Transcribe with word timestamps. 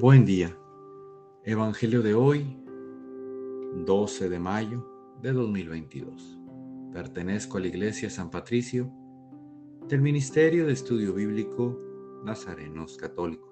Buen 0.00 0.24
día. 0.24 0.56
Evangelio 1.42 2.02
de 2.02 2.14
hoy, 2.14 2.56
12 3.84 4.28
de 4.28 4.38
mayo 4.38 4.88
de 5.20 5.32
2022. 5.32 6.38
Pertenezco 6.92 7.58
a 7.58 7.62
la 7.62 7.66
Iglesia 7.66 8.08
San 8.08 8.30
Patricio 8.30 8.92
del 9.88 10.00
Ministerio 10.00 10.66
de 10.66 10.74
Estudio 10.74 11.12
Bíblico 11.14 11.76
Nazarenos 12.24 12.96
Católicos. 12.96 13.50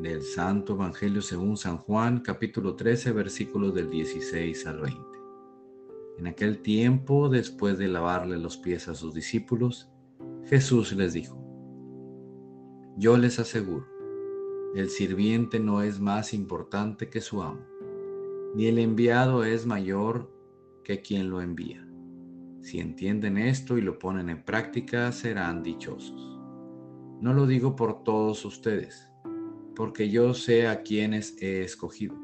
Del 0.00 0.22
Santo 0.22 0.72
Evangelio 0.72 1.20
según 1.20 1.58
San 1.58 1.76
Juan, 1.76 2.20
capítulo 2.20 2.74
13, 2.74 3.12
versículos 3.12 3.74
del 3.74 3.90
16 3.90 4.66
al 4.66 4.80
20. 4.80 4.98
En 6.20 6.26
aquel 6.26 6.62
tiempo, 6.62 7.28
después 7.28 7.76
de 7.76 7.88
lavarle 7.88 8.38
los 8.38 8.56
pies 8.56 8.88
a 8.88 8.94
sus 8.94 9.12
discípulos, 9.12 9.92
Jesús 10.46 10.94
les 10.94 11.12
dijo, 11.12 11.38
Yo 12.96 13.18
les 13.18 13.38
aseguro, 13.38 13.91
el 14.74 14.88
sirviente 14.88 15.60
no 15.60 15.82
es 15.82 16.00
más 16.00 16.32
importante 16.32 17.10
que 17.10 17.20
su 17.20 17.42
amo, 17.42 17.60
ni 18.54 18.66
el 18.68 18.78
enviado 18.78 19.44
es 19.44 19.66
mayor 19.66 20.32
que 20.82 21.02
quien 21.02 21.28
lo 21.28 21.42
envía. 21.42 21.86
Si 22.62 22.80
entienden 22.80 23.36
esto 23.36 23.76
y 23.76 23.82
lo 23.82 23.98
ponen 23.98 24.30
en 24.30 24.42
práctica, 24.42 25.12
serán 25.12 25.62
dichosos. 25.62 26.38
No 27.20 27.34
lo 27.34 27.46
digo 27.46 27.76
por 27.76 28.02
todos 28.02 28.46
ustedes, 28.46 29.10
porque 29.76 30.08
yo 30.08 30.32
sé 30.32 30.66
a 30.66 30.82
quienes 30.82 31.40
he 31.42 31.62
escogido, 31.62 32.14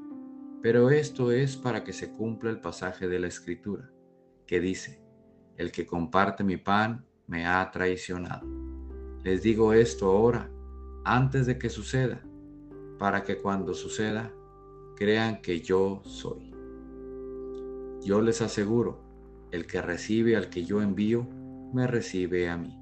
pero 0.63 0.89
esto 0.89 1.33
es 1.33 1.55
para 1.57 1.85
que 1.85 1.93
se 1.93 2.13
cumpla 2.13 2.49
el 2.49 2.61
pasaje 2.61 3.09
de 3.09 3.19
la 3.19 3.27
Escritura, 3.27 3.91
que 4.47 4.59
dice, 4.59 5.03
el 5.59 5.71
que 5.71 5.87
comparte 5.87 6.45
mi 6.45 6.57
pan 6.57 7.05
me 7.27 7.47
ha 7.47 7.71
traicionado. 7.71 8.49
Les 9.23 9.43
digo 9.43 9.75
esto 9.75 10.07
ahora, 10.07 10.51
antes 11.05 11.45
de 11.45 11.59
que 11.59 11.69
suceda 11.69 12.23
para 12.99 13.23
que 13.25 13.39
cuando 13.39 13.75
suceda 13.75 14.33
crean 14.97 15.41
que 15.41 15.61
yo 15.61 16.03
soy. 16.05 16.53
Yo 18.03 18.21
les 18.21 18.43
aseguro, 18.43 18.99
el 19.51 19.67
que 19.67 19.81
recibe 19.81 20.37
al 20.37 20.51
que 20.51 20.65
yo 20.65 20.83
envío, 20.83 21.27
me 21.73 21.87
recibe 21.87 22.49
a 22.49 22.57
mí, 22.57 22.77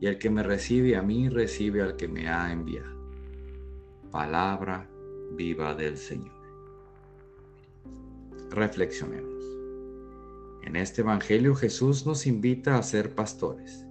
y 0.00 0.06
el 0.06 0.18
que 0.18 0.30
me 0.30 0.42
recibe 0.42 0.96
a 0.96 1.02
mí, 1.02 1.28
recibe 1.28 1.82
al 1.82 1.96
que 1.96 2.08
me 2.08 2.28
ha 2.28 2.52
enviado. 2.52 2.94
Palabra 4.10 4.88
viva 5.32 5.74
del 5.74 5.96
Señor. 5.96 6.34
Reflexionemos. 8.50 9.44
En 10.62 10.76
este 10.76 11.02
Evangelio 11.02 11.54
Jesús 11.54 12.06
nos 12.06 12.26
invita 12.26 12.78
a 12.78 12.82
ser 12.82 13.14
pastores. 13.14 13.86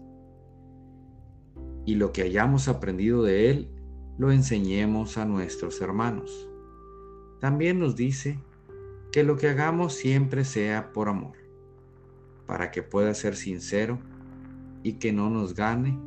Y 1.86 1.95
lo 1.95 2.11
que 2.11 2.23
hayamos 2.23 2.67
aprendido 2.67 3.23
de 3.23 3.50
Él 3.50 3.69
lo 4.17 4.31
enseñemos 4.31 5.17
a 5.17 5.25
nuestros 5.25 5.81
hermanos. 5.81 6.47
También 7.39 7.80
nos 7.80 7.95
dice 7.95 8.39
que 9.11 9.23
lo 9.23 9.38
que 9.38 9.50
hagamos 9.50 9.94
siempre 9.94 10.45
sea 10.45 10.94
por 10.94 11.09
amor, 11.09 11.38
para 12.45 12.72
que 12.72 12.84
pueda 12.84 13.14
ser 13.14 13.36
sincero 13.36 14.00
y 14.84 14.94
que 14.94 15.11
no 15.14 15.30
nos 15.30 15.56
gane 15.56 16.00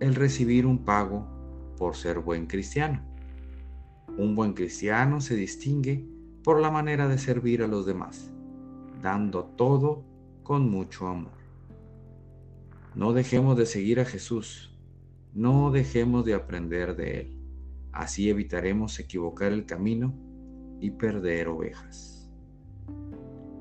el 0.00 0.14
recibir 0.14 0.66
un 0.66 0.84
pago 0.84 1.26
por 1.76 1.96
ser 1.96 2.20
buen 2.20 2.46
cristiano. 2.46 3.04
Un 4.16 4.34
buen 4.34 4.54
cristiano 4.54 5.20
se 5.20 5.36
distingue 5.36 6.04
por 6.42 6.60
la 6.60 6.70
manera 6.70 7.08
de 7.08 7.18
servir 7.18 7.62
a 7.62 7.68
los 7.68 7.84
demás, 7.86 8.30
dando 9.02 9.44
todo 9.44 10.04
con 10.42 10.68
mucho 10.70 11.06
amor. 11.06 11.32
No 12.94 13.12
dejemos 13.12 13.56
de 13.56 13.66
seguir 13.66 14.00
a 14.00 14.04
Jesús, 14.04 14.76
no 15.34 15.70
dejemos 15.70 16.24
de 16.24 16.34
aprender 16.34 16.96
de 16.96 17.20
Él. 17.20 17.39
Así 17.92 18.30
evitaremos 18.30 18.98
equivocar 19.00 19.52
el 19.52 19.66
camino 19.66 20.14
y 20.80 20.92
perder 20.92 21.48
ovejas. 21.48 22.30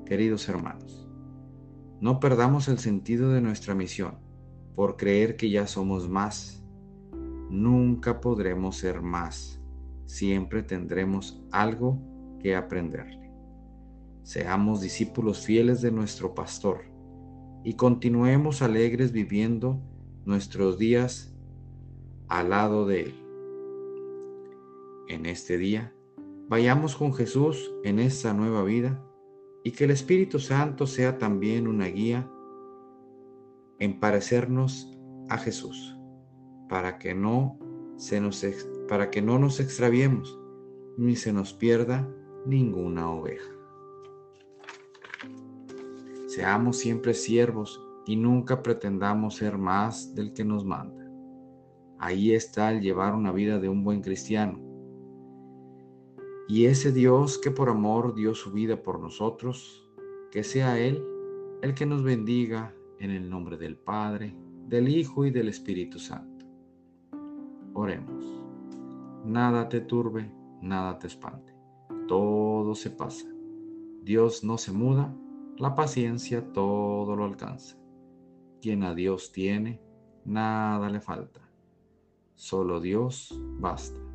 Queridos 0.06 0.48
hermanos, 0.50 1.08
no 2.00 2.20
perdamos 2.20 2.68
el 2.68 2.80
sentido 2.80 3.32
de 3.32 3.42
nuestra 3.42 3.74
misión 3.74 4.16
por 4.76 4.98
creer 4.98 5.36
que 5.36 5.50
ya 5.50 5.68
somos 5.68 6.08
más. 6.08 6.64
Nunca 7.50 8.22
podremos 8.22 8.78
ser 8.78 9.02
más. 9.02 9.60
Siempre 10.06 10.64
tendremos 10.64 11.44
algo 11.52 12.00
que 12.40 12.56
aprenderle. 12.56 13.32
Seamos 14.24 14.82
discípulos 14.82 15.44
fieles 15.44 15.82
de 15.82 15.92
nuestro 15.92 16.36
pastor 16.36 16.86
y 17.64 17.74
continuemos 17.74 18.62
alegres 18.62 19.12
viviendo 19.12 19.82
nuestros 20.26 20.78
días 20.78 21.34
al 22.28 22.52
lado 22.52 22.86
de 22.86 23.02
él 23.02 23.29
en 25.10 25.26
este 25.26 25.58
día, 25.58 25.94
vayamos 26.48 26.96
con 26.96 27.14
Jesús 27.14 27.74
en 27.84 28.00
esta 28.00 28.34
nueva 28.34 28.64
vida 28.64 29.04
y 29.64 29.72
que 29.72 29.84
el 29.84 29.92
Espíritu 29.92 30.40
Santo 30.40 30.88
sea 30.88 31.18
también 31.18 31.68
una 31.68 31.88
guía 31.88 32.32
en 33.80 34.00
parecernos 34.00 34.96
a 35.28 35.38
Jesús, 35.38 35.98
para 36.70 36.98
que 37.00 37.14
no 37.14 37.60
se 37.98 38.22
nos 38.22 38.46
para 38.88 39.10
que 39.12 39.22
no 39.22 39.38
nos 39.38 39.60
extraviemos 39.60 40.40
ni 40.98 41.16
se 41.16 41.34
nos 41.34 41.54
pierda 41.54 42.08
ninguna 42.46 43.12
oveja. 43.12 43.52
Seamos 46.28 46.78
siempre 46.78 47.14
siervos 47.14 47.82
y 48.06 48.16
nunca 48.16 48.62
pretendamos 48.62 49.36
ser 49.36 49.58
más 49.58 50.14
del 50.16 50.34
que 50.34 50.46
nos 50.46 50.64
manda. 50.66 51.10
Ahí 51.98 52.34
está 52.34 52.72
el 52.72 52.82
llevar 52.82 53.14
una 53.14 53.32
vida 53.32 53.60
de 53.60 53.70
un 53.70 53.84
buen 53.84 54.02
cristiano 54.02 54.69
y 56.50 56.66
ese 56.66 56.92
Dios 56.92 57.38
que 57.38 57.52
por 57.52 57.70
amor 57.70 58.16
dio 58.16 58.34
su 58.34 58.52
vida 58.52 58.82
por 58.82 59.00
nosotros, 59.00 59.88
que 60.32 60.44
sea 60.44 60.80
Él 60.80 61.06
el 61.62 61.76
que 61.76 61.86
nos 61.86 62.02
bendiga 62.02 62.74
en 62.98 63.12
el 63.12 63.30
nombre 63.30 63.56
del 63.56 63.78
Padre, 63.78 64.36
del 64.68 64.90
Hijo 64.90 65.26
y 65.26 65.30
del 65.30 65.48
Espíritu 65.48 66.00
Santo. 66.00 66.48
Oremos. 67.76 68.26
Nada 69.24 69.70
te 69.70 69.80
turbe, 69.82 70.32
nada 70.60 70.98
te 70.98 71.06
espante. 71.06 71.54
Todo 72.08 72.74
se 72.74 72.90
pasa. 72.90 73.28
Dios 74.02 74.44
no 74.44 74.58
se 74.58 74.72
muda, 74.72 75.16
la 75.58 75.76
paciencia 75.76 76.52
todo 76.52 77.16
lo 77.16 77.26
alcanza. 77.26 77.78
Quien 78.60 78.82
a 78.82 78.96
Dios 78.96 79.32
tiene, 79.32 79.80
nada 80.26 80.90
le 80.90 81.00
falta. 81.00 81.42
Solo 82.34 82.80
Dios 82.80 83.40
basta. 83.60 84.09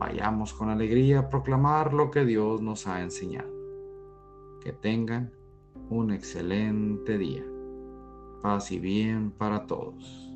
Vayamos 0.00 0.54
con 0.54 0.70
alegría 0.70 1.18
a 1.18 1.28
proclamar 1.28 1.92
lo 1.92 2.10
que 2.10 2.24
Dios 2.24 2.62
nos 2.62 2.86
ha 2.86 3.02
enseñado. 3.02 3.52
Que 4.62 4.72
tengan 4.72 5.30
un 5.90 6.10
excelente 6.10 7.18
día. 7.18 7.44
Paz 8.42 8.72
y 8.72 8.78
bien 8.78 9.30
para 9.30 9.66
todos. 9.66 10.29